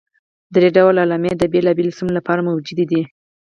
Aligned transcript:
درې 0.55 0.69
ډوله 0.75 0.99
علامې 1.05 1.31
د 1.37 1.43
بېلابېلو 1.53 1.95
سیمو 1.97 2.15
لپاره 2.17 2.45
موجودې 2.47 2.85
دي. 2.91 3.01